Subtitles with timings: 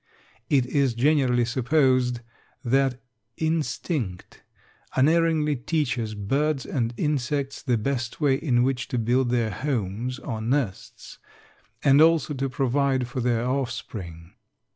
[0.49, 2.21] It is generally supposed
[2.65, 3.03] that
[3.37, 4.41] instinct
[4.95, 10.41] unerringly teaches birds and insects the best way in which to build their homes or
[10.41, 11.19] nests,
[11.83, 14.33] and also to provide for their offspring.